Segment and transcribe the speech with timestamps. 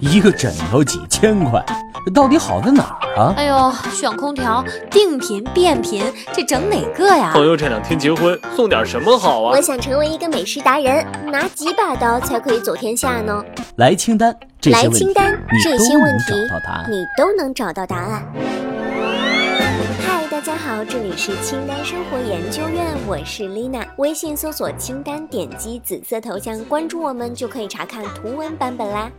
[0.00, 1.64] 一个枕头几千块，
[2.14, 3.34] 到底好在哪儿啊？
[3.36, 7.32] 哎呦，选空调，定频变频，这整哪个呀？
[7.32, 9.56] 朋友这两天结婚，送点什么好啊？
[9.56, 13.44] 我想成为一个美食达人，拿几把刀才可以走天下呢？
[13.76, 16.90] 来清单，这些来问题清单，这你些问题都能找到答案。
[16.90, 18.22] 你都能找到答案。
[20.06, 23.84] 嗨，大家好，这里是清单生活研究院，我是 Lina。
[23.96, 29.10] 微信搜索“清单”，点击紫色头像关注我们，就可以查看图文版本啦。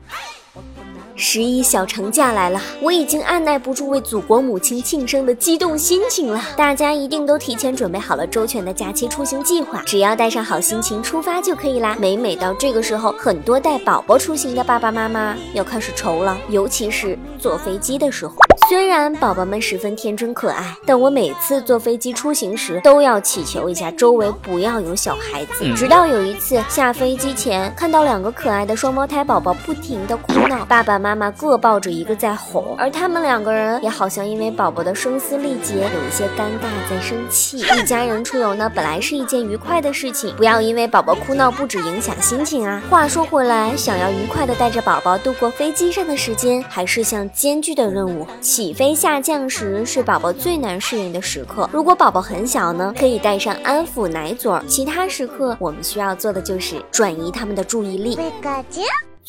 [1.22, 6.42] 十一小长假来了，我已经按耐不住为祖国母亲庆生的激动心情了。
[6.56, 11.98] 大家一定都提前准备好了周全的假期出行计划，只要带上好心情出发就可以啦。
[12.00, 18.36] 每每到这个时候，很多带宝宝出行的爸爸妈妈要开始愁了，尤其是坐飞机的时候。
[18.70, 25.64] 虽然宝宝们十分天真可爱，但我每次坐飞机出行时都要祈求一下周围不要有小孩子。
[25.64, 37.58] 嗯直到有一次下飞机前，看到两个可爱的双胞胎宝宝不停地哭闹，爸爸妈妈各抱着一个在哄，而他们两个人也好像因为宝宝的声嘶力竭有一些尴尬，在生气。
[37.62, 42.84] 一家人出游呢，本来是一件愉快的事情，不要因为宝宝哭闹不止影响心情啊。
[42.88, 48.28] 话说回来，想要愉快地带着宝宝度过飞机上的时间，还是项艰巨的任务。
[48.60, 51.70] 起飞下降时是宝宝最难适应的时刻。
[51.72, 58.20] 如果宝宝很小呢，可以带上安抚奶嘴儿；其他时刻，我们需要做的就是转移他们的注意力。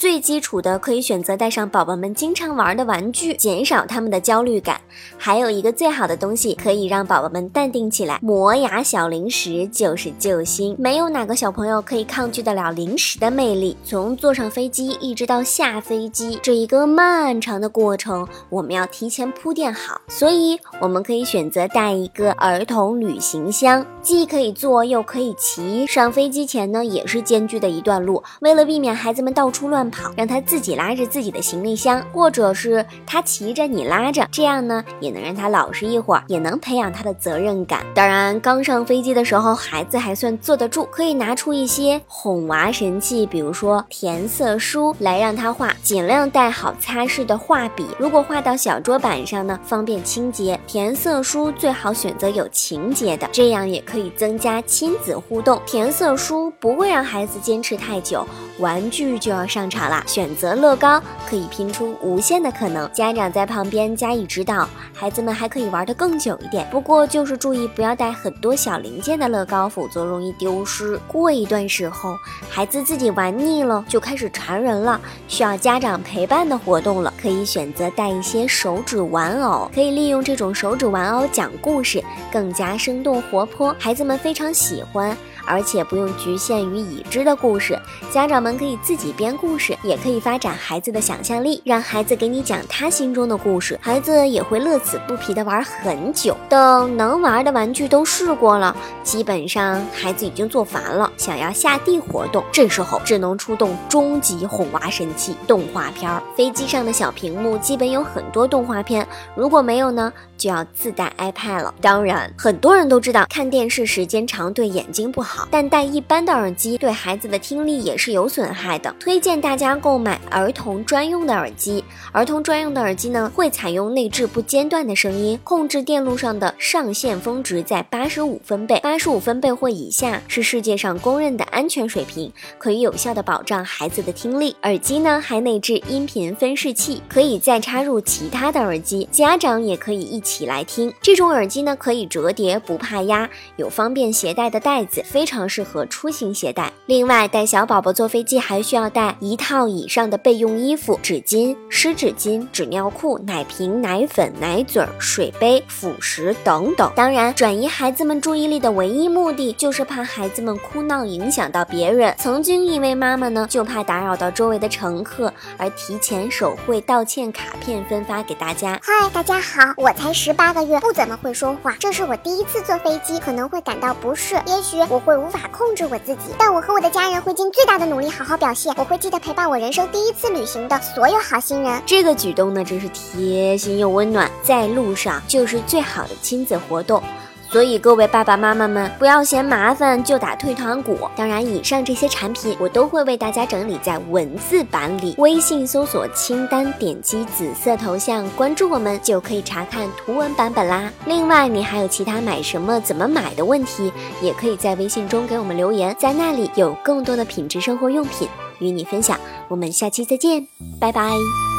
[0.00, 4.80] 最基础的可以选择带上宝宝们经常玩的玩具，减少他们的焦虑感。
[5.18, 10.74] 还有一个最好的东西，可以让宝宝们淡定起来，磨牙小零食就是救星。
[10.78, 13.76] 没有哪个小朋友可以抗拒得了零食的魅力。
[13.84, 20.00] 从坐上飞机一直到下飞机，这一个漫长的过程，我们要提前铺垫好。
[20.08, 25.86] 所以，我们可以选择带一个儿童旅行箱，既可以坐又可以骑。
[25.86, 28.22] 上飞机前呢，也是艰巨的一段路。
[28.40, 37.84] 为了避免孩子们到处乱跑，让他自己拉着自己的行李箱，或者是他骑着你拉着，这样呢也能让他老实一会儿，也能培养他的责任感。
[37.94, 47.86] 当然，刚上飞机的时候，孩子还算坐得住，可以拿出一些哄娃神器，比如说填色书来让他画，尽量带好擦拭的画笔。
[47.98, 50.58] 如果画到小桌板上呢，方便清洁。
[50.66, 55.60] 填色书最好选择有情节的，这样也可以增加亲子互动。
[55.66, 58.26] 填色书不会让孩子坚持太久。
[58.58, 60.02] 玩具就要上场啦！
[60.06, 66.66] 选择乐高可以拼出无限的可能，家长在旁边加以指导，孩子们还可以玩得更久一点。
[66.70, 70.98] 不过就是注意不要带很多小零件的乐高，否则容易丢失。
[71.06, 72.16] 过一段时候，
[72.48, 85.16] 孩子自己玩腻了，就开始缠人了，需要家长陪伴的活动了，可以选择带一些手指玩偶，可以利用这种手指玩偶讲故事，更加生动活泼，孩子们非常喜欢。
[85.50, 87.76] 而且不用局限于已知的故事，
[88.12, 96.36] 家长们可以自己编故事，也可以发展孩子的想象力，让孩子给你讲他心中的故事，孩子也会乐此不疲的玩很久。
[96.48, 106.22] 等能玩的玩具都试过了，基本上孩子已经做烦了，想要下地活动，这时候只能出动终极哄娃神器——动画片儿。
[106.36, 111.74] 飞机上的小屏幕基本有很多动画片，如果没有呢，就要自带 iPad 了。
[111.80, 115.39] 当然，很多人都知道看电视时间长对眼睛不好。
[115.50, 118.94] 但戴一般的耳机对孩子的听力也是有损害的。
[118.98, 121.84] 推荐大家购买儿童专用的耳机。
[122.12, 134.56] 儿童专用的耳机呢，会采用内置不间断的声音，控制电路上的上限峰值在八十五分贝，八十五分贝或以下是世界上公认的安全水平，可以有效的保障孩子的听力。
[134.62, 140.92] 耳机呢还内置音频分释器，可以再插入其他的耳机，家长也可以一起来听。
[141.00, 146.72] 这种耳机呢可以折叠，不怕压，有方便携带的袋子，非常适合出行携带。
[146.86, 156.90] 另外，带小宝宝坐飞机还需要带一套以上的备用衣服、纸巾、湿纸巾、纸尿裤、奶瓶、奶粉、奶嘴、水杯、辅食等等。
[156.96, 162.14] 当然，转移孩子们注意力的唯一目的就是怕孩子们哭闹影响到别人。
[162.16, 168.80] 曾经一位妈妈呢，就怕打扰到周围的乘客，而提前手绘道歉卡片分发给大家。
[168.82, 181.82] 嗨，大家好，我才十八个月，不怎么会说话，这是我第一次坐飞机，可能会感到不适，也许我会会无法控制我自己，但我和我的家人会尽最大的努力好好表现，我会记得陪伴我人生第一次旅行的所有好心人。
[181.84, 187.02] 这个举动呢，真是贴心又温暖，在路上就是最好的亲子活动。
[187.50, 190.96] 所以各位爸爸妈妈们，不要嫌麻烦就打退堂鼓。
[191.16, 200.92] 当然，以上这些产品我都会为大家整理在文字版里，微信搜索清单，点击紫色头像关注我们，就可以查看图文版本啦。
[201.06, 203.92] 另外，你还有其他买什么、怎么买的问题，
[204.22, 208.28] 也可以在微信中给我们留言，在那里有更多的品质生活用品
[208.60, 209.18] 与你分享。
[209.48, 210.46] 我们下期再见，
[210.78, 211.49] 拜拜。